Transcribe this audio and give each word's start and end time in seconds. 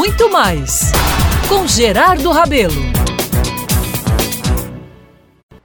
muito 0.00 0.30
mais. 0.30 0.92
Com 1.46 1.66
Gerardo 1.66 2.30
Rabelo. 2.30 2.72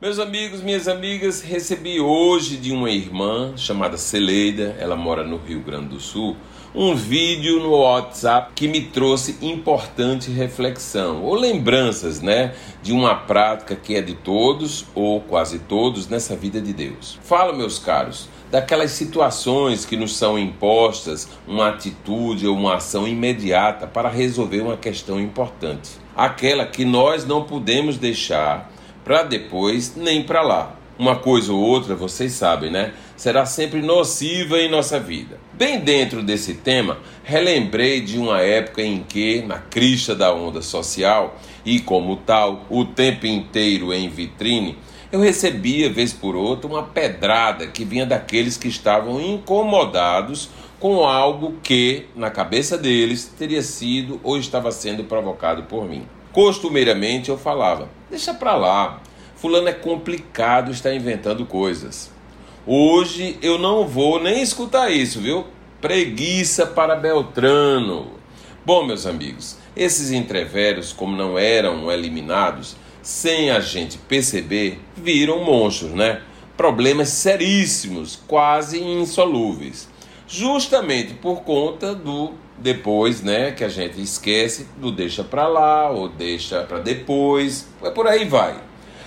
Meus 0.02 0.20
amigos, 0.20 0.62
minhas 0.62 0.90
amigas, 0.90 1.42
recebi 1.42 2.02
hoje 2.02 2.58
de 2.58 2.74
uma 2.74 2.90
irmã 2.90 3.54
chamada 3.56 3.96
Celeida, 3.96 4.76
ela 4.78 4.98
mora 4.98 5.24
no 5.24 5.38
Rio 5.38 5.62
Grande 5.62 5.88
do 5.88 6.02
Sul, 6.02 6.36
um 6.76 6.94
vídeo 6.94 7.62
no 7.62 7.72
WhatsApp 7.72 8.52
que 8.54 8.68
me 8.68 8.82
trouxe 8.82 9.38
importante 9.42 10.30
reflexão 10.30 11.24
ou 11.24 11.34
lembranças, 11.34 12.22
né, 12.22 12.54
de 12.84 12.92
uma 12.92 13.16
prática 13.16 13.78
que 13.78 13.96
é 13.96 14.02
de 14.02 14.14
todos 14.14 14.86
ou 14.94 15.22
quase 15.22 15.60
todos 15.60 16.10
nessa 16.10 16.36
vida 16.36 16.60
de 16.60 16.74
Deus. 16.74 17.18
Fala, 17.24 17.54
meus 17.54 17.80
caros, 17.80 18.28
daquelas 18.52 18.92
situações 18.92 19.86
que 19.86 19.96
nos 19.96 20.18
são 20.18 20.38
impostas 20.38 21.30
uma 21.48 21.70
atitude 21.70 22.46
ou 22.46 22.58
uma 22.58 22.76
ação 22.76 23.08
imediata 23.08 23.88
para 23.88 24.10
resolver 24.10 24.60
uma 24.60 24.76
questão 24.76 25.18
importante. 25.18 25.92
Aquela 26.14 26.66
que 26.66 26.84
nós 26.84 27.26
não 27.26 27.44
podemos 27.44 27.98
deixar 27.98 28.70
para 29.04 29.24
depois 29.24 29.96
nem 29.96 30.24
para 30.24 30.42
lá. 30.42 30.76
Uma 30.98 31.18
coisa 31.18 31.52
ou 31.52 31.60
outra, 31.60 31.94
vocês 31.94 32.32
sabem, 32.32 32.72
né? 32.72 32.94
Será 33.18 33.46
sempre 33.46 33.82
nociva 33.82 34.58
em 34.60 34.70
nossa 34.70 34.98
vida. 34.98 35.38
Bem 35.52 35.80
dentro 35.80 36.24
desse 36.24 36.54
tema, 36.54 37.00
relembrei 37.22 38.00
de 38.00 38.18
uma 38.18 38.40
época 38.40 38.82
em 38.82 39.04
que, 39.04 39.42
na 39.42 39.58
crista 39.60 40.16
da 40.16 40.34
onda 40.34 40.62
social, 40.62 41.38
e 41.66 41.82
como 41.82 42.16
tal, 42.16 42.66
o 42.70 42.86
tempo 42.86 43.26
inteiro 43.26 43.94
em 43.94 44.08
vitrine, 44.08 44.78
eu 45.12 45.20
recebia, 45.20 45.90
vez 45.90 46.14
por 46.14 46.34
outra, 46.34 46.68
uma 46.68 46.84
pedrada 46.84 47.68
que 47.68 47.84
vinha 47.84 48.06
daqueles 48.06 48.56
que 48.56 48.70
estavam 48.70 49.20
incomodados 49.20 50.50
com 50.80 51.06
algo 51.06 51.56
que, 51.62 52.06
na 52.16 52.30
cabeça 52.30 52.78
deles, 52.78 53.34
teria 53.38 53.62
sido 53.62 54.20
ou 54.24 54.38
estava 54.38 54.72
sendo 54.72 55.04
provocado 55.04 55.64
por 55.64 55.84
mim. 55.90 56.04
Costumeiramente 56.32 57.30
eu 57.30 57.38
falava: 57.38 57.90
deixa 58.10 58.34
pra 58.34 58.56
lá, 58.56 59.02
Fulano 59.36 59.68
é 59.68 59.74
complicado, 59.74 60.72
está 60.72 60.94
inventando 60.94 61.46
coisas. 61.46 62.12
Hoje 62.66 63.38
eu 63.42 63.58
não 63.58 63.88
vou 63.88 64.22
nem 64.22 64.42
escutar 64.42 64.90
isso, 64.90 65.20
viu? 65.20 65.46
Preguiça 65.82 66.66
para 66.66 66.96
Beltrano. 66.96 68.12
Bom, 68.66 68.84
meus 68.84 69.06
amigos, 69.06 69.58
esses 69.76 70.12
entreveros, 70.12 70.92
como 70.92 71.16
não 71.16 71.38
eram 71.38 71.92
eliminados, 71.92 72.76
sem 73.02 73.52
a 73.52 73.60
gente 73.60 73.98
perceber, 73.98 74.80
viram 74.96 75.44
monstros, 75.44 75.92
né? 75.92 76.22
Problemas 76.58 77.10
seríssimos, 77.10 78.20
quase 78.28 78.82
insolúveis. 78.82 79.88
Justamente 80.28 81.14
por 81.14 81.42
conta 81.42 81.94
do 81.94 82.34
depois, 82.58 83.22
né, 83.22 83.52
que 83.52 83.64
a 83.64 83.70
gente 83.70 84.02
esquece 84.02 84.68
do 84.78 84.92
deixa 84.92 85.24
para 85.24 85.48
lá 85.48 85.90
ou 85.92 86.08
deixa 86.08 86.64
para 86.64 86.80
depois, 86.80 87.68
é 87.84 87.90
por 87.90 88.08
aí 88.08 88.26
vai. 88.26 88.56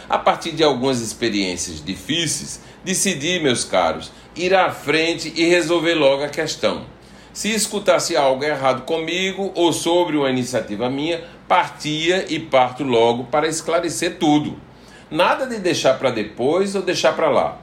A 0.08 0.18
partir 0.18 0.52
de 0.52 0.64
algumas 0.64 1.00
experiências 1.00 1.84
difíceis, 1.84 2.60
decidi, 2.82 3.40
meus 3.40 3.64
caros, 3.64 4.10
ir 4.34 4.54
à 4.54 4.70
frente 4.70 5.32
e 5.36 5.44
resolver 5.44 5.94
logo 5.94 6.24
a 6.24 6.28
questão. 6.28 6.86
Se 7.32 7.50
escutasse 7.52 8.16
algo 8.16 8.42
errado 8.42 8.82
comigo 8.82 9.52
ou 9.54 9.72
sobre 9.72 10.16
uma 10.16 10.30
iniciativa 10.30 10.88
minha, 10.88 11.22
partia 11.46 12.24
e 12.28 12.38
parto 12.38 12.82
logo 12.84 13.24
para 13.24 13.46
esclarecer 13.46 14.16
tudo. 14.18 14.58
Nada 15.10 15.46
de 15.46 15.58
deixar 15.58 15.98
para 15.98 16.10
depois 16.10 16.74
ou 16.74 16.82
deixar 16.82 17.14
para 17.14 17.28
lá. 17.28 17.58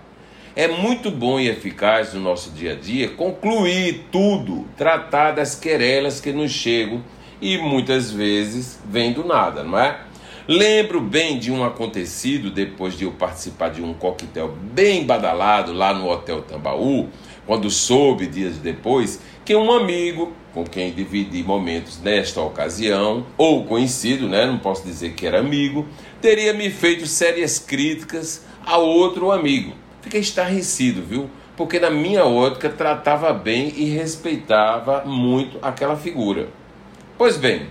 É 0.55 0.67
muito 0.67 1.11
bom 1.11 1.39
e 1.39 1.49
eficaz 1.49 2.13
no 2.13 2.21
nosso 2.21 2.52
dia 2.52 2.71
a 2.71 2.75
dia 2.75 3.09
concluir 3.09 4.05
tudo, 4.11 4.65
tratar 4.77 5.31
das 5.31 5.53
querelas 5.55 6.21
que 6.21 6.31
nos 6.31 6.52
chegam 6.52 7.03
e 7.41 7.57
muitas 7.57 8.09
vezes 8.09 8.80
vem 8.85 9.11
do 9.11 9.25
nada, 9.25 9.63
não 9.63 9.77
é? 9.77 9.99
Lembro 10.47 11.01
bem 11.01 11.39
de 11.39 11.51
um 11.51 11.63
acontecido 11.63 12.51
depois 12.51 12.95
de 12.95 13.03
eu 13.03 13.11
participar 13.11 13.70
de 13.70 13.81
um 13.81 13.95
coquetel 13.95 14.55
bem 14.73 15.03
badalado 15.03 15.73
lá 15.73 15.92
no 15.92 16.08
Hotel 16.08 16.43
Tambaú, 16.43 17.09
quando 17.47 17.67
soube 17.71 18.27
dias 18.27 18.59
depois 18.59 19.20
que 19.43 19.55
um 19.55 19.71
amigo 19.71 20.33
com 20.53 20.64
quem 20.64 20.93
dividi 20.93 21.42
momentos 21.42 21.99
nesta 21.99 22.42
ocasião, 22.42 23.25
ou 23.36 23.65
conhecido, 23.65 24.30
né, 24.30 24.45
não 24.45 24.59
posso 24.59 24.86
dizer 24.86 25.14
que 25.14 25.25
era 25.25 25.39
amigo, 25.39 25.87
teria 26.21 26.53
me 26.53 26.70
feito 26.70 27.08
sérias 27.08 27.58
críticas 27.58 28.45
a 28.64 28.77
outro 28.77 29.31
amigo. 29.31 29.73
Fiquei 30.02 30.21
estarrecido, 30.21 31.02
viu? 31.02 31.27
Porque 31.58 31.80
na 31.80 31.89
minha 31.89 32.23
ótica 32.23 32.70
tratava 32.70 33.33
bem 33.33 33.73
e 33.75 33.86
respeitava 33.86 35.03
muito 35.05 35.58
aquela 35.61 35.97
figura. 35.97 36.49
Pois 37.17 37.36
bem, 37.36 37.67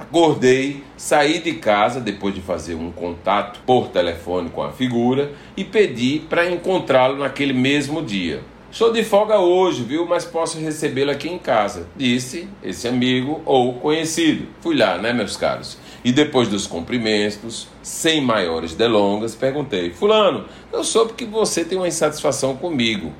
Acordei, 0.00 0.82
saí 0.96 1.40
de 1.40 1.52
casa 1.52 2.00
depois 2.00 2.34
de 2.34 2.40
fazer 2.40 2.74
um 2.74 2.90
contato 2.90 3.60
por 3.66 3.88
telefone 3.88 4.48
com 4.48 4.62
a 4.62 4.72
figura 4.72 5.30
e 5.54 5.62
pedi 5.62 6.20
para 6.20 6.50
encontrá-lo 6.50 7.18
naquele 7.18 7.52
mesmo 7.52 8.02
dia. 8.02 8.40
Estou 8.72 8.90
de 8.90 9.04
folga 9.04 9.38
hoje, 9.38 9.82
viu? 9.82 10.06
Mas 10.06 10.24
posso 10.24 10.58
recebê-lo 10.58 11.10
aqui 11.10 11.28
em 11.28 11.38
casa, 11.38 11.86
disse 11.94 12.48
esse 12.62 12.88
amigo 12.88 13.42
ou 13.44 13.74
conhecido. 13.74 14.48
Fui 14.60 14.74
lá, 14.74 14.96
né, 14.96 15.12
meus 15.12 15.36
caros? 15.36 15.76
E 16.02 16.10
depois 16.10 16.48
dos 16.48 16.66
cumprimentos, 16.66 17.68
sem 17.82 18.22
maiores 18.22 18.74
delongas, 18.74 19.34
perguntei: 19.34 19.90
Fulano, 19.90 20.46
eu 20.72 20.82
soube 20.82 21.12
que 21.12 21.26
você 21.26 21.62
tem 21.62 21.76
uma 21.76 21.88
insatisfação 21.88 22.56
comigo, 22.56 23.12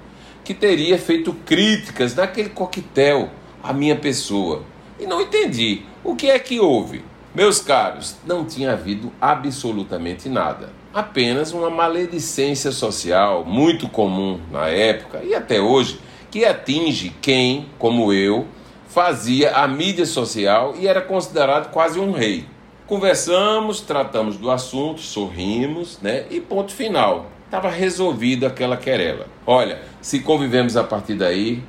que 0.43 0.55
teria 0.55 0.99
feito 0.99 1.35
críticas 1.45 2.15
naquele 2.15 2.49
coquetel 2.49 3.29
à 3.63 3.71
minha 3.71 3.97
pessoa. 3.97 4.63
E 5.01 5.07
não 5.07 5.21
entendi. 5.21 5.83
O 6.05 6.15
que 6.15 6.31
é 6.31 6.39
que 6.39 6.61
houve? 6.61 7.03
Meus 7.35 7.61
caros, 7.61 8.17
não 8.27 8.45
tinha 8.45 8.73
havido 8.73 9.11
absolutamente 9.21 10.29
nada. 10.29 10.71
Apenas 10.93 11.53
uma 11.53 11.71
maledicência 11.71 12.71
social 12.71 13.45
muito 13.45 13.89
comum 13.89 14.41
na 14.51 14.67
época 14.69 15.23
e 15.25 15.35
até 15.35 15.61
hoje, 15.61 16.01
que 16.31 16.45
atinge 16.45 17.15
quem, 17.23 17.67
como 17.79 18.13
eu, 18.13 18.47
fazia 18.89 19.53
a 19.53 19.69
mídia 19.69 20.05
social 20.05 20.75
e 20.77 20.87
era 20.87 21.01
considerado 21.01 21.71
quase 21.71 21.99
um 21.99 22.11
rei. 22.11 22.45
Conversamos, 22.87 23.81
tratamos 23.81 24.37
do 24.37 24.51
assunto, 24.51 25.01
sorrimos, 25.01 26.01
né? 26.03 26.27
E 26.29 26.41
ponto 26.41 26.73
final. 26.73 27.27
Estava 27.45 27.71
resolvido 27.71 28.45
aquela 28.45 28.77
querela. 28.77 29.27
Olha, 29.47 29.81
se 30.01 30.19
convivemos 30.21 30.77
a 30.77 30.83
partir 30.83 31.15
daí, 31.15 31.63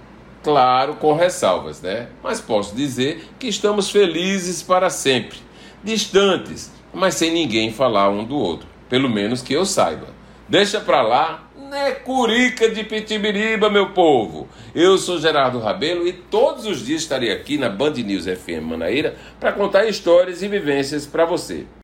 Claro, 0.44 0.96
com 0.96 1.14
ressalvas, 1.14 1.82
né? 1.82 2.08
Mas 2.24 2.42
posso 2.42 2.76
dizer 2.76 3.30
que 3.38 3.48
estamos 3.48 3.92
felizes 3.92 4.64
para 4.64 4.90
sempre, 4.90 5.38
distantes, 5.84 6.72
mas 6.92 7.14
sem 7.14 7.32
ninguém 7.32 7.72
falar 7.72 8.10
um 8.10 8.24
do 8.24 8.36
outro, 8.36 8.68
pelo 8.90 9.08
menos 9.08 9.42
que 9.42 9.54
eu 9.54 9.66
saiba. 9.66 10.08
Deixa 10.50 10.82
pra 10.82 11.02
lá, 11.02 11.48
né 11.56 11.92
curica 11.92 12.70
de 12.70 12.84
Pitibiriba, 12.84 13.70
meu 13.70 13.92
povo. 13.92 14.50
Eu 14.74 14.98
sou 14.98 15.20
Gerardo 15.20 15.60
Rabelo 15.60 16.08
e 16.08 16.12
todos 16.12 16.66
os 16.66 16.86
dias 16.86 17.04
estarei 17.04 17.32
aqui 17.32 17.58
na 17.58 17.70
Band 17.70 17.94
News 17.94 18.26
FM 18.26 18.64
Manaíra 18.64 19.16
para 19.40 19.54
contar 19.54 19.86
histórias 19.86 20.42
e 20.42 20.48
vivências 20.48 21.06
para 21.06 21.24
você. 21.24 21.66